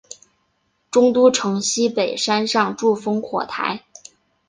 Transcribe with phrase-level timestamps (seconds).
[0.89, 3.83] 中都城西北山上筑烽火台。